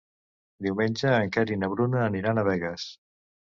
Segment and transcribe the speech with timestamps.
[0.67, 2.91] Diumenge en Quer i na Bruna aniran a Begues.